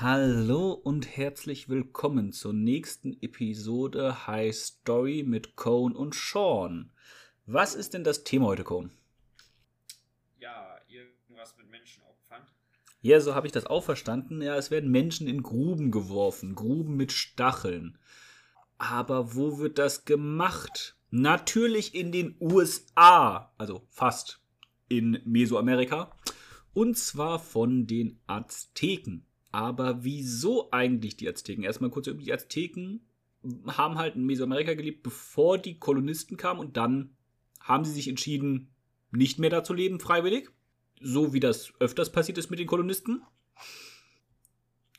[0.00, 6.90] Hallo und herzlich willkommen zur nächsten Episode High Story mit Cone und Sean.
[7.46, 8.90] Was ist denn das Thema heute, Cone?
[10.40, 12.42] Ja, irgendwas mit Menschenopfern.
[13.02, 14.42] Ja, so habe ich das auch verstanden.
[14.42, 17.96] Ja, es werden Menschen in Gruben geworfen, Gruben mit Stacheln.
[18.78, 20.96] Aber wo wird das gemacht?
[21.10, 24.42] Natürlich in den USA, also fast
[24.88, 26.18] in Mesoamerika.
[26.72, 29.24] Und zwar von den Azteken.
[29.54, 31.62] Aber wieso eigentlich die Azteken?
[31.62, 33.06] Erstmal kurz über die Azteken
[33.68, 37.16] haben halt in Mesoamerika gelebt, bevor die Kolonisten kamen und dann
[37.60, 38.74] haben sie sich entschieden,
[39.12, 40.50] nicht mehr da zu leben, freiwillig.
[41.00, 43.22] So wie das öfters passiert ist mit den Kolonisten.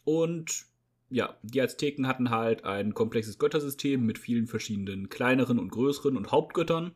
[0.06, 0.68] Und
[1.10, 6.32] ja, die Azteken hatten halt ein komplexes Göttersystem mit vielen verschiedenen kleineren und größeren und
[6.32, 6.94] Hauptgöttern.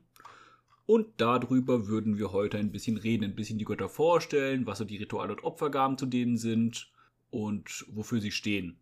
[0.85, 4.85] Und darüber würden wir heute ein bisschen reden, ein bisschen die Götter vorstellen, was so
[4.85, 6.89] die Rituale und Opfergaben zu denen sind
[7.31, 8.79] und wofür sie stehen.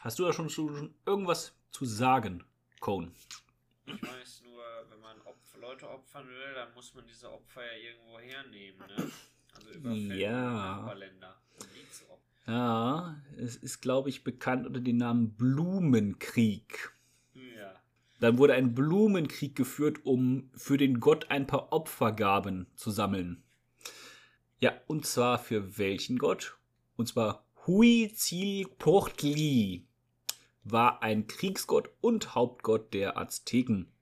[0.00, 2.44] Hast du da schon, schon irgendwas zu sagen,
[2.80, 3.12] Cone?
[3.86, 7.90] Ich weiß nur, wenn man Opfer, Leute opfern will, dann muss man diese Opfer ja
[7.90, 9.10] irgendwo hernehmen, ne?
[9.54, 10.76] Also über Ja.
[10.76, 11.36] Nachbarländer.
[11.58, 12.20] um die zu opfern.
[12.46, 16.92] Ja, es ist, glaube ich, bekannt unter dem Namen Blumenkrieg.
[17.34, 17.74] Ja.
[18.20, 23.42] Dann wurde ein Blumenkrieg geführt, um für den Gott ein paar Opfergaben zu sammeln.
[24.60, 26.56] Ja, und zwar für welchen Gott?
[26.96, 29.86] Und zwar Huitzilopochtli
[30.64, 33.92] war ein Kriegsgott und Hauptgott der Azteken.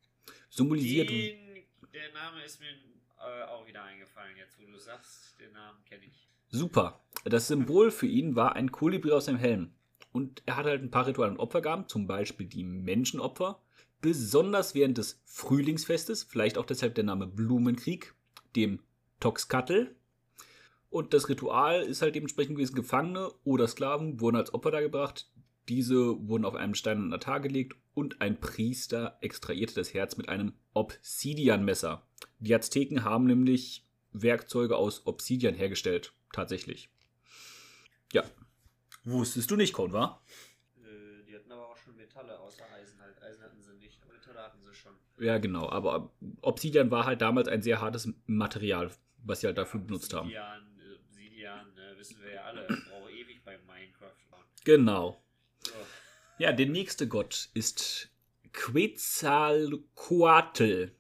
[0.51, 5.53] Symbolisiert Den, der Name ist mir äh, auch wieder eingefallen, jetzt wo du sagst, den
[5.53, 6.29] Namen kenne ich.
[6.49, 7.03] Super.
[7.25, 9.73] Das Symbol für ihn war ein Kolibri aus seinem Helm.
[10.13, 13.61] Und er hatte halt ein paar Rituale und Opfergaben, zum Beispiel die Menschenopfer.
[14.01, 18.15] Besonders während des Frühlingsfestes, vielleicht auch deshalb der Name Blumenkrieg,
[18.57, 18.81] dem
[19.21, 19.95] Toxkatl.
[20.91, 25.31] Und das Ritual ist halt dementsprechend gewesen, Gefangene oder Sklaven wurden als Opfer dargebracht.
[25.69, 30.29] Diese wurden auf einem Stein an Altar gelegt und ein Priester extrahierte das Herz mit
[30.29, 32.07] einem Obsidianmesser.
[32.39, 36.89] Die Azteken haben nämlich Werkzeuge aus Obsidian hergestellt, tatsächlich.
[38.13, 38.25] Ja.
[39.05, 40.23] Wusstest du nicht, war?
[40.77, 43.21] Äh, die hatten aber auch schon Metalle außer Eisen halt.
[43.23, 44.95] Eisen hatten sie nicht, aber Metalle hatten sie schon.
[45.19, 45.69] Ja, genau.
[45.69, 48.91] Aber Obsidian war halt damals ein sehr hartes Material,
[49.25, 50.29] was sie halt dafür benutzt haben.
[50.29, 50.78] Obsidian,
[51.39, 52.67] Obsidian, äh, wissen wir ja alle.
[52.91, 54.13] Brauche ewig bei Minecraft.
[54.65, 55.23] Genau.
[55.65, 55.73] So.
[56.39, 58.11] Ja, der nächste Gott ist
[58.53, 60.93] Quetzalcoatl.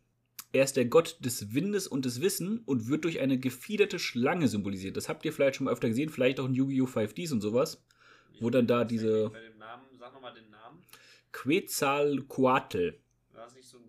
[0.53, 4.49] Er ist der Gott des Windes und des Wissen und wird durch eine gefiederte Schlange
[4.49, 4.97] symbolisiert.
[4.97, 6.87] Das habt ihr vielleicht schon mal öfter gesehen, vielleicht auch in Yu-Gi-Oh!
[6.87, 7.84] 5Ds und sowas.
[8.41, 10.82] Wo dann da diese- Bei dem Namen, sag nochmal den Namen.
[11.32, 12.99] Quetzalcoatl.
[13.32, 13.88] War das nicht so ein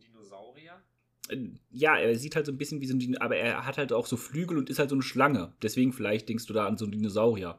[1.71, 3.93] Ja, er sieht halt so ein bisschen wie so ein Dinosaurier, aber er hat halt
[3.93, 5.53] auch so Flügel und ist halt so eine Schlange.
[5.61, 7.57] Deswegen vielleicht denkst du da an so einen Dinosaurier.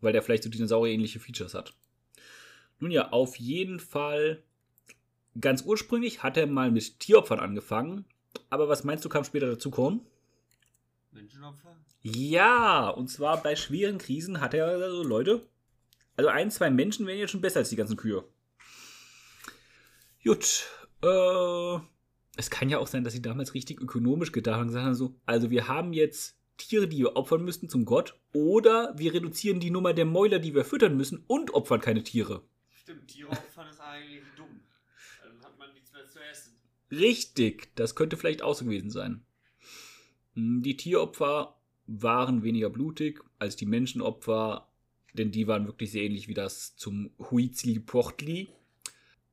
[0.00, 1.74] Weil der vielleicht so Dinosaurier-ähnliche Features hat.
[2.78, 4.42] Nun ja, auf jeden Fall.
[5.40, 8.04] Ganz ursprünglich hat er mal mit Tieropfern angefangen.
[8.48, 10.00] Aber was meinst du, kam später dazu, Korn?
[11.12, 11.76] Menschenopfer?
[12.02, 15.46] Ja, und zwar bei schweren Krisen hat er also Leute.
[16.16, 18.24] Also ein, zwei Menschen wären jetzt schon besser als die ganzen Kühe.
[20.24, 20.66] Gut,
[21.02, 21.78] äh,
[22.36, 24.94] es kann ja auch sein, dass sie damals richtig ökonomisch gedacht haben und gesagt haben
[24.94, 29.60] so, also wir haben jetzt Tiere, die wir opfern müssten zum Gott, oder wir reduzieren
[29.60, 32.42] die Nummer der Mäuler, die wir füttern müssen und opfern keine Tiere.
[32.70, 34.60] Stimmt, Tiere opfern ist eigentlich dumm.
[35.22, 36.54] Dann hat man nichts mehr zu essen.
[36.90, 39.24] Richtig, das könnte vielleicht auch so gewesen sein.
[40.34, 44.68] Hm, Die Tieropfer waren weniger blutig als die Menschenopfer,
[45.14, 48.50] denn die waren wirklich sehr ähnlich wie das zum Huitzilopochtli.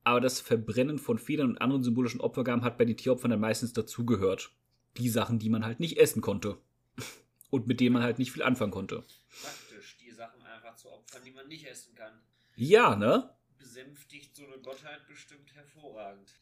[0.08, 3.74] Aber das Verbrennen von Federn und anderen symbolischen Opfergaben hat bei den Tieropfern dann meistens
[3.74, 4.52] dazugehört.
[4.96, 6.58] Die Sachen, die man halt nicht essen konnte.
[7.50, 9.04] Und mit denen man halt nicht viel anfangen konnte.
[9.42, 12.14] Praktisch, die Sachen einfach zu opfern, die man nicht essen kann.
[12.56, 13.36] Ja, ne?
[13.58, 16.36] Besänftigt so eine Gottheit bestimmt hervorragend.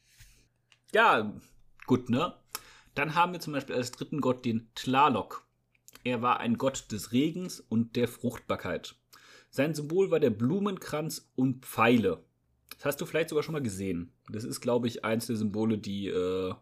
[0.94, 1.34] Ja,
[1.88, 2.36] gut, ne?
[2.94, 5.44] Dann haben wir zum Beispiel als dritten Gott den Tlaloc.
[6.04, 8.94] Er war ein Gott des Regens und der Fruchtbarkeit.
[9.50, 12.24] Sein Symbol war der Blumenkranz und Pfeile.
[12.78, 14.12] Das hast du vielleicht sogar schon mal gesehen.
[14.30, 16.54] Das ist, glaube ich, eins der Symbole, die äh,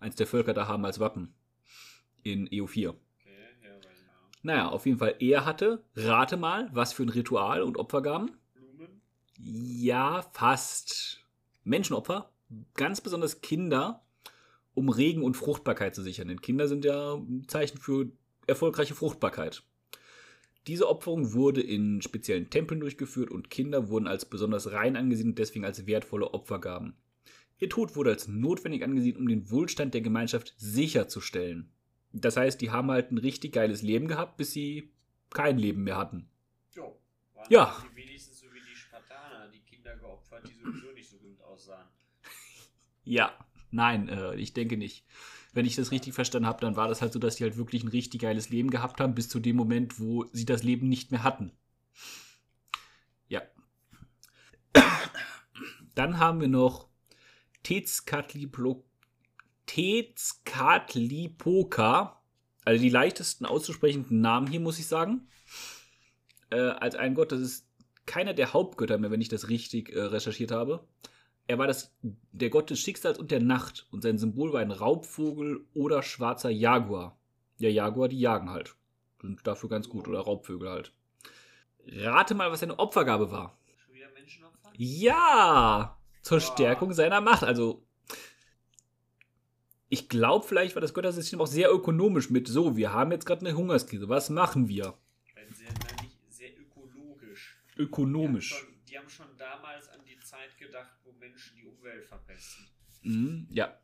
[0.00, 1.34] eins der Völker da haben als Wappen.
[2.22, 2.90] In EU4.
[2.90, 2.96] Okay,
[3.62, 3.70] ja.
[4.42, 8.32] Naja, auf jeden Fall, er hatte, rate mal, was für ein Ritual und Opfergaben?
[8.54, 9.00] Blumen?
[9.38, 11.20] Ja, fast.
[11.64, 12.30] Menschenopfer,
[12.74, 14.04] ganz besonders Kinder,
[14.74, 16.28] um Regen und Fruchtbarkeit zu sichern.
[16.28, 18.10] Denn Kinder sind ja ein Zeichen für
[18.46, 19.62] erfolgreiche Fruchtbarkeit.
[20.66, 25.38] Diese Opferung wurde in speziellen Tempeln durchgeführt und Kinder wurden als besonders rein angesehen und
[25.38, 26.94] deswegen als wertvolle Opfergaben.
[27.58, 31.70] Ihr Tod wurde als notwendig angesehen, um den Wohlstand der Gemeinschaft sicherzustellen.
[32.12, 34.90] Das heißt, die haben halt ein richtig geiles Leben gehabt, bis sie
[35.30, 36.28] kein Leben mehr hatten.
[36.72, 36.96] Jo.
[37.34, 37.84] Waren Ja.
[37.90, 38.62] Die wenigstens so wie
[40.32, 41.88] geopfert, die sowieso nicht so gut aussahen.
[43.04, 43.36] Ja,
[43.72, 45.04] nein, äh, ich denke nicht.
[45.52, 47.84] Wenn ich das richtig verstanden habe, dann war das halt so, dass die halt wirklich
[47.84, 51.10] ein richtig geiles Leben gehabt haben, bis zu dem Moment, wo sie das Leben nicht
[51.10, 51.52] mehr hatten.
[53.28, 53.42] Ja.
[55.94, 56.88] Dann haben wir noch
[57.62, 58.82] Tezcatlipoca.
[59.66, 62.22] Tezcatlipoca.
[62.64, 65.28] Also die leichtesten auszusprechenden Namen hier, muss ich sagen.
[66.50, 67.66] Äh, als ein Gott, das ist
[68.06, 70.86] keiner der Hauptgötter mehr, wenn ich das richtig äh, recherchiert habe.
[71.46, 74.70] Er war das, der Gott des Schicksals und der Nacht und sein Symbol war ein
[74.70, 77.18] Raubvogel oder schwarzer Jaguar.
[77.58, 78.74] Ja, Jaguar, die jagen halt.
[79.20, 80.08] Sind dafür ganz gut.
[80.08, 80.92] Oder Raubvögel halt.
[81.86, 83.56] Rate mal, was seine Opfergabe war.
[83.84, 84.72] Schon wieder Menschenopfer?
[84.74, 85.96] Ja!
[86.22, 86.44] Zur Boah.
[86.44, 87.44] Stärkung seiner Macht.
[87.44, 87.84] Also,
[89.88, 93.44] ich glaube, vielleicht war das Göttersystem auch sehr ökonomisch mit so, wir haben jetzt gerade
[93.46, 94.08] eine Hungerskrise.
[94.08, 94.94] Was machen wir?
[95.54, 95.68] Sehr,
[96.28, 97.58] sehr ökologisch.
[97.76, 98.66] Ökonomisch.
[98.88, 102.06] Die haben, schon, die haben schon damals an die Zeit gedacht, wo Menschen die Umwelt
[102.06, 102.66] verpesten.
[103.02, 103.78] Mhm, ja.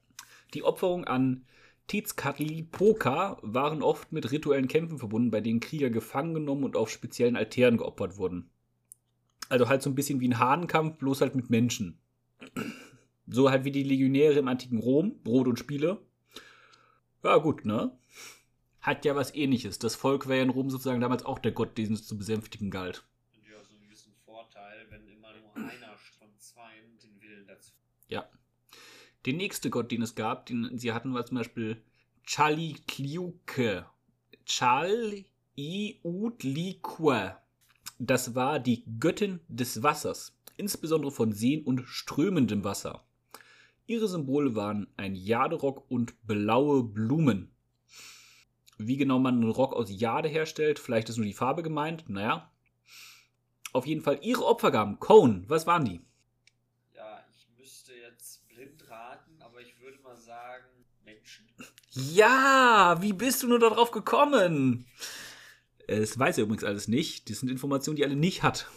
[0.55, 1.45] Die Opferung an
[1.89, 7.37] Tezcatlipoca waren oft mit rituellen Kämpfen verbunden, bei denen Krieger gefangen genommen und auf speziellen
[7.37, 8.51] Altären geopfert wurden.
[9.51, 11.99] Also halt so ein bisschen wie ein Hahnenkampf, bloß halt mit Menschen.
[13.27, 16.01] So halt wie die Legionäre im antiken Rom, Brot und Spiele.
[17.23, 17.97] Ja, gut, ne?
[18.81, 19.79] Hat ja was ähnliches.
[19.79, 22.71] Das Volk war ja in Rom sozusagen damals auch der Gott, den es zu besänftigen
[22.71, 23.05] galt.
[23.35, 27.73] Und ja, so einen gewissen Vorteil, wenn immer nur einer von zweien den Willen dazu.
[28.09, 28.29] Ja.
[29.25, 31.83] Der nächste Gott, den es gab, den sie hatten, war zum Beispiel
[32.25, 33.87] Chalikliuke.
[34.47, 35.27] Chaliutlique.
[37.99, 43.05] Das war die Göttin des Wassers, insbesondere von Seen und strömendem Wasser.
[43.87, 47.51] Ihre Symbole waren ein Jaderock und blaue Blumen.
[48.77, 52.53] Wie genau man einen Rock aus Jade herstellt, vielleicht ist nur die Farbe gemeint, naja.
[53.73, 55.01] Auf jeden Fall ihre Opfergaben.
[55.01, 56.01] Cone, was waren die?
[57.69, 60.65] Müsste jetzt blind raten, aber ich würde mal sagen,
[61.05, 61.47] Menschen.
[61.91, 64.87] Ja, wie bist du nur darauf gekommen?
[65.87, 67.29] Es weiß er übrigens alles nicht.
[67.29, 68.71] Das sind Informationen, die er alle nicht hat.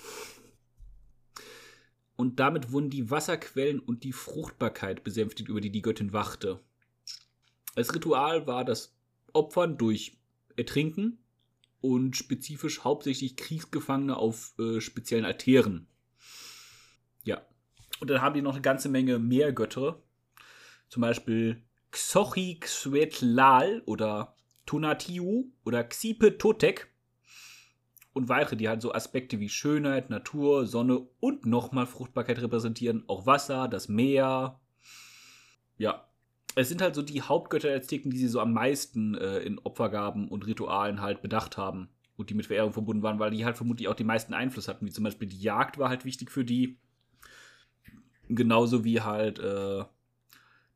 [2.18, 6.60] Und damit wurden die Wasserquellen und die Fruchtbarkeit besänftigt, über die die Göttin wachte.
[7.76, 8.94] Das Ritual war das
[9.32, 10.18] Opfern durch
[10.58, 11.18] Ertrinken
[11.80, 15.88] und spezifisch hauptsächlich Kriegsgefangene auf äh, speziellen Altären.
[17.24, 17.42] Ja.
[18.02, 20.02] Und dann haben die noch eine ganze Menge mehr Götter.
[20.90, 21.62] Zum Beispiel
[21.92, 26.90] Xochi Xwetlal oder Tonatiu oder Xipe Totek.
[28.14, 33.04] Und weitere, die halt so Aspekte wie Schönheit, Natur, Sonne und nochmal Fruchtbarkeit repräsentieren.
[33.08, 34.60] Auch Wasser, das Meer.
[35.78, 36.08] Ja.
[36.56, 39.60] Es sind halt so die Hauptgötter der Azteken, die sie so am meisten äh, in
[39.60, 41.90] Opfergaben und Ritualen halt bedacht haben.
[42.18, 44.86] Und die mit Verehrung verbunden waren, weil die halt vermutlich auch die meisten Einfluss hatten.
[44.88, 46.80] Wie zum Beispiel die Jagd war halt wichtig für die.
[48.34, 49.84] Genauso wie halt äh,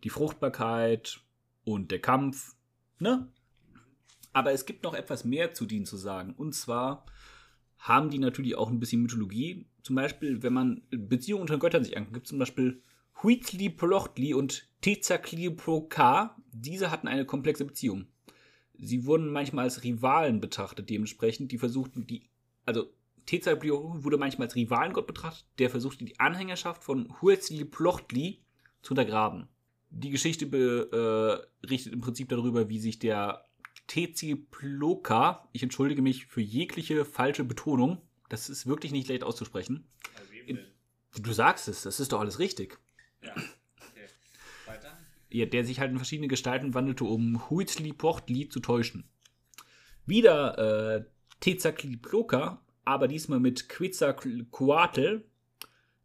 [0.03, 1.21] die Fruchtbarkeit
[1.63, 2.55] und der Kampf.
[2.99, 3.27] Ne?
[4.33, 6.33] Aber es gibt noch etwas mehr zu denen zu sagen.
[6.35, 7.05] Und zwar
[7.77, 9.65] haben die natürlich auch ein bisschen Mythologie.
[9.83, 12.81] Zum Beispiel, wenn man Beziehungen unter Göttern sich anguckt, gibt es zum Beispiel
[13.23, 16.35] Huitli Plochtli und Tezcatlipoca.
[16.51, 18.07] Diese hatten eine komplexe Beziehung.
[18.77, 21.51] Sie wurden manchmal als Rivalen betrachtet, dementsprechend.
[21.51, 22.29] Die versuchten die,
[22.65, 22.91] also
[23.25, 28.43] Tezcatlipoca wurde manchmal als Rivalengott betrachtet, der versuchte die Anhängerschaft von Huitli Plochtli
[28.81, 29.47] zu untergraben.
[29.89, 33.45] Die Geschichte berichtet im Prinzip darüber, wie sich der
[33.87, 39.87] Tezcatlipoca, ich entschuldige mich für jegliche falsche Betonung, das ist wirklich nicht leicht auszusprechen.
[40.29, 40.65] Wem In-?
[41.21, 42.79] Du sagst es, das ist doch alles richtig.
[43.23, 44.07] Ja, okay.
[44.65, 44.97] Weiter?
[45.29, 49.07] Ja, der sich halt in verschiedene Gestalten wandelte, um Huitli Pochtli zu täuschen.
[50.05, 50.57] Wieder
[50.97, 51.05] äh,
[51.39, 55.23] Tezcatlipoca, aber diesmal mit Quetzalcoatl,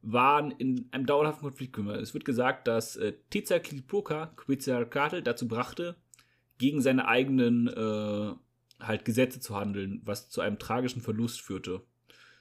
[0.03, 2.01] waren in einem dauerhaften Konflikt gekümmert.
[2.01, 5.97] Es wird gesagt, dass äh, Tezcatlipoca Quetzalcoatl dazu brachte,
[6.59, 8.33] gegen seine eigenen äh,
[8.81, 11.83] halt Gesetze zu handeln, was zu einem tragischen Verlust führte.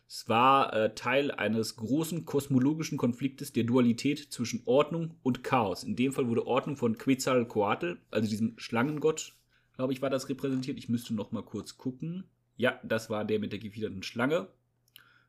[0.07, 5.83] Es war äh, Teil eines großen kosmologischen Konfliktes der Dualität zwischen Ordnung und Chaos.
[5.83, 9.35] In dem Fall wurde Ordnung von Quetzalcoatl, also diesem Schlangengott,
[9.75, 10.77] glaube ich, war das repräsentiert.
[10.77, 12.23] Ich müsste noch mal kurz gucken.
[12.59, 14.49] Ja, das war der mit der gefiederten Schlange.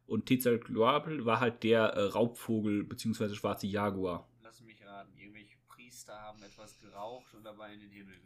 [0.04, 3.36] Und Quetzalcoatl war halt der äh, Raubvogel bzw.
[3.36, 4.28] schwarze Jaguar.
[4.42, 5.16] Lass mich raten.
[5.16, 8.16] Irgendwelche Priester haben etwas geraucht und dabei in den Himmel.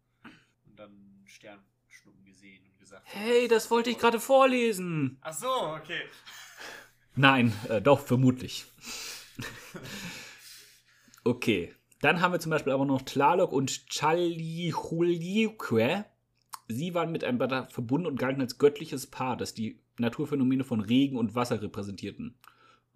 [0.64, 3.02] Und dann Sternschnuppen gesehen und gesagt.
[3.04, 5.18] Hey, das wollte ich gerade vorlesen.
[5.20, 6.00] Ach so, okay.
[7.14, 8.64] Nein, äh, doch, vermutlich.
[11.24, 11.74] okay.
[12.00, 16.06] Dann haben wir zum Beispiel aber noch Tlaloc und Chalihulique.
[16.68, 21.34] Sie waren miteinander verbunden und galten als göttliches Paar, das die Naturphänomene von Regen und
[21.34, 22.36] Wasser repräsentierten.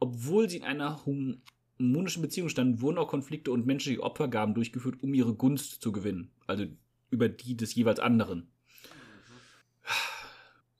[0.01, 5.13] Obwohl sie in einer harmonischen Beziehungen standen, wurden auch Konflikte und menschliche Opfergaben durchgeführt, um
[5.13, 6.31] ihre Gunst zu gewinnen.
[6.47, 6.65] Also
[7.11, 8.51] über die des jeweils anderen.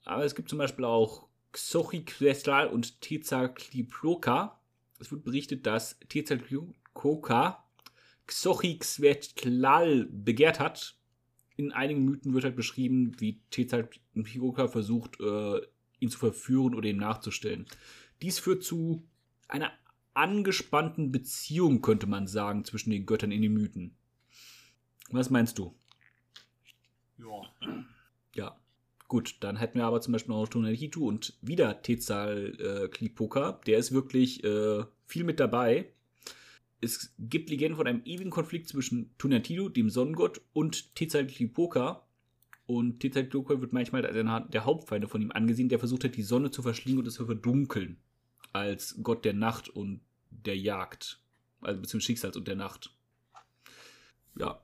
[0.05, 4.59] Aber es gibt zum Beispiel auch Xochiquetzal und Tezcatlipoca.
[4.99, 7.63] Es wird berichtet, dass Tezcatlipoca
[8.27, 10.98] Xochiquetzal begehrt hat.
[11.59, 15.59] In einigen Mythen wird halt beschrieben, wie Tezcatlipoca versucht, äh,
[15.99, 17.65] ihn zu verführen oder ihm nachzustellen.
[18.21, 19.03] Dies führt zu
[19.49, 19.73] einer
[20.13, 23.93] angespannten Beziehung, könnte man sagen, zwischen den Göttern in den Mythen.
[25.11, 25.75] Was meinst du?
[27.17, 27.41] Ja.
[28.35, 28.57] Ja.
[29.09, 33.49] Gut, dann hätten wir aber zum Beispiel noch Tonalitu und wieder Tezcatlipoca.
[33.49, 35.91] Äh, der ist wirklich äh, viel mit dabei.
[36.81, 42.05] Es gibt Legenden von einem ewigen Konflikt zwischen Tonatidu, dem Sonnengott, und Tezcatlipoca.
[42.65, 46.51] Und Tezcatlipoca wird manchmal als der Hauptfeinde von ihm angesehen, der versucht hat, die Sonne
[46.51, 47.97] zu verschlingen und es zu verdunkeln.
[48.53, 51.21] Als Gott der Nacht und der Jagd.
[51.61, 52.95] Also beziehungsweise Schicksals und der Nacht.
[54.37, 54.61] Ja,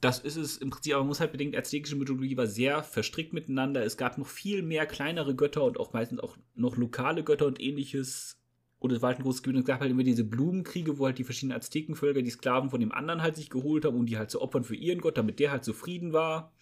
[0.00, 3.34] das ist es im Prinzip, aber man muss halt bedenken, aztekische Mythologie war sehr verstrickt
[3.34, 3.84] miteinander.
[3.84, 7.60] Es gab noch viel mehr kleinere Götter und auch meistens auch noch lokale Götter und
[7.60, 8.39] ähnliches.
[8.80, 9.60] Und es war halt ein großes Gebiet.
[9.60, 12.92] Es gab halt immer diese Blumenkriege, wo halt die verschiedenen Aztekenvölker die Sklaven von dem
[12.92, 15.52] anderen halt sich geholt haben, um die halt zu opfern für ihren Gott, damit der
[15.52, 16.52] halt zufrieden war.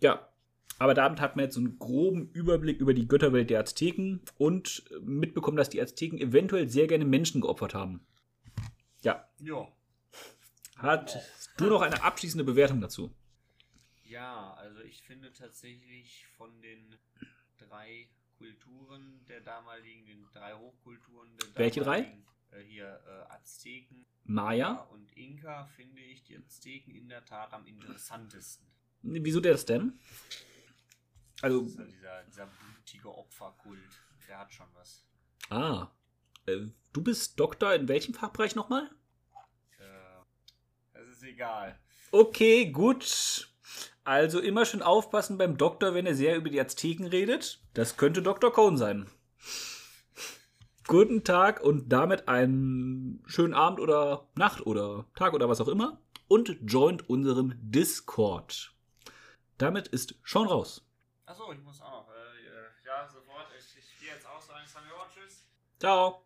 [0.00, 0.28] Ja,
[0.78, 4.82] aber damit hat man jetzt so einen groben Überblick über die Götterwelt der Azteken und
[5.00, 8.04] mitbekommen, dass die Azteken eventuell sehr gerne Menschen geopfert haben.
[9.02, 9.28] Ja.
[9.38, 9.68] Ja.
[10.76, 11.20] Hat
[11.56, 13.14] du noch eine abschließende Bewertung dazu?
[14.02, 16.96] Ja, also ich finde tatsächlich von den
[17.58, 18.08] drei
[18.42, 22.00] Kulturen der damaligen, den drei Hochkulturen der Welche drei?
[22.50, 24.72] Äh, hier äh, Azteken Maya?
[24.92, 28.66] und Inka finde ich die Azteken in der Tat am interessantesten.
[29.02, 29.98] Wieso das denn?
[31.40, 33.78] Also, ist ja dieser, dieser blutige Opferkult.
[34.28, 35.04] Der hat schon was.
[35.50, 35.90] ah.
[36.46, 38.90] Äh, du bist Doktor in welchem Fachbereich nochmal?
[39.78, 39.84] Äh,
[40.92, 41.78] das ist egal.
[42.10, 43.51] Okay, gut.
[44.04, 47.60] Also immer schön aufpassen beim Doktor, wenn er sehr über die Azteken redet.
[47.74, 48.52] Das könnte Dr.
[48.52, 49.08] Cohn sein.
[50.88, 56.00] Guten Tag und damit einen schönen Abend oder Nacht oder Tag oder was auch immer.
[56.26, 58.74] Und joint unserem Discord.
[59.58, 60.84] Damit ist schon raus.
[61.26, 62.08] Achso, ich muss auch.
[62.08, 63.46] Äh, ja, sofort.
[63.56, 65.46] Ich, ich gehe jetzt auch wir auch Tschüss.
[65.78, 66.24] Ciao.